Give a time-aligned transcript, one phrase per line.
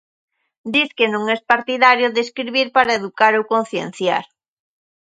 [0.73, 4.23] Dis que non es partidario de escribir para educar ou concienciar.